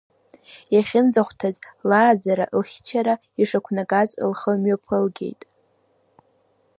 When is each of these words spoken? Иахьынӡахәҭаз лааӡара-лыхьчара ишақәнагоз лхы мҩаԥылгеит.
Иахьынӡахәҭаз 0.73 1.55
лааӡара-лыхьчара 1.89 3.15
ишақәнагоз 3.41 4.09
лхы 4.31 4.51
мҩаԥылгеит. 4.61 5.41